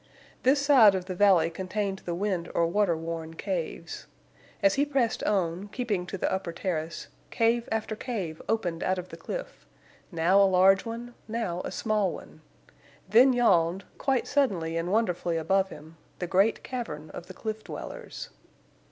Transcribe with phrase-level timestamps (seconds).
[0.41, 4.07] This side of the valley contained the wind or water worn caves.
[4.63, 9.09] As he pressed on, keeping to the upper terrace, cave after cave opened out of
[9.09, 9.67] the cliff;
[10.11, 12.41] now a large one, now a small one.
[13.07, 18.29] Then yawned, quite suddenly and wonderfully above him, the great cavern of the cliff dwellers.